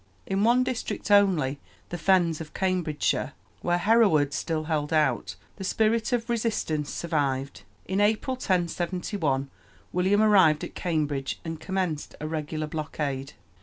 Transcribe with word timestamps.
In 0.25 0.43
one 0.43 0.63
district 0.63 1.11
only, 1.11 1.59
the 1.89 1.97
fens 1.99 2.41
of 2.41 2.55
Cambridgeshire, 2.55 3.33
where 3.61 3.77
Hereward 3.77 4.33
still 4.33 4.63
held 4.63 4.91
out, 4.91 5.35
the 5.57 5.63
spirit 5.63 6.11
of 6.11 6.27
resistance 6.27 6.91
survived. 6.91 7.61
In 7.85 8.01
April, 8.01 8.33
1071, 8.33 9.51
William 9.93 10.21
arrived 10.23 10.63
at 10.63 10.73
Cambridge 10.73 11.39
and 11.45 11.59
commenced 11.59 12.15
a 12.19 12.27
regular 12.27 12.65
blockade. 12.65 13.33